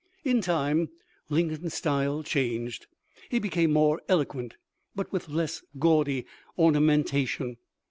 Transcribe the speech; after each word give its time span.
"In 0.23 0.41
time 0.41 0.89
Lincoln's 1.29 1.75
style 1.75 2.23
changed: 2.23 2.87
he 3.29 3.37
became 3.37 3.71
more 3.71 4.01
eloquent 4.09 4.55
but 4.95 5.11
with 5.11 5.29
less 5.29 5.61
gaudy 5.77 6.25
ornamentation. 6.57 7.57